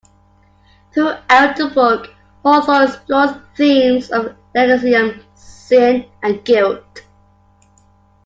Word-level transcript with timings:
Throughout 0.95 1.57
the 1.57 1.69
book, 1.75 2.11
Hawthorne 2.41 2.87
explores 2.89 3.35
themes 3.55 4.09
of 4.09 4.33
legalism, 4.55 5.23
sin, 5.35 6.07
and 6.23 6.43
guilt. 6.43 7.03